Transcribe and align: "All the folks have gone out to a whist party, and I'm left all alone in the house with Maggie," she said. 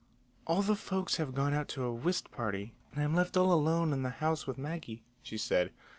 "All 0.47 0.63
the 0.63 0.75
folks 0.75 1.17
have 1.17 1.35
gone 1.35 1.53
out 1.53 1.67
to 1.67 1.83
a 1.83 1.93
whist 1.93 2.31
party, 2.31 2.73
and 2.91 3.03
I'm 3.03 3.13
left 3.13 3.37
all 3.37 3.53
alone 3.53 3.93
in 3.93 4.01
the 4.01 4.09
house 4.09 4.47
with 4.47 4.57
Maggie," 4.57 5.03
she 5.21 5.37
said. 5.37 5.71